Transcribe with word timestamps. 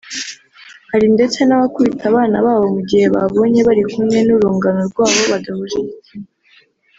Hari 0.91 1.07
ndetse 1.15 1.39
n’abakubita 1.43 2.03
abana 2.11 2.37
babo 2.45 2.67
mu 2.75 2.81
gihe 2.89 3.05
babonye 3.15 3.59
bari 3.67 3.83
kumwe 3.91 4.17
n’urungano 4.27 4.81
rwabo 4.89 5.21
badahuje 5.31 5.75
igitsina 5.83 6.27